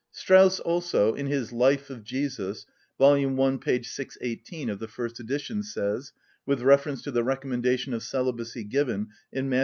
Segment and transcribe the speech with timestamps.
[0.13, 2.65] (51) Strauss also, in his "Life of Jesus"
[2.97, 3.57] (vol i.
[3.57, 3.83] p.
[3.83, 6.11] 618 of the first edition), says,
[6.43, 9.59] with reference to the recommendation of celibacy given in Matt.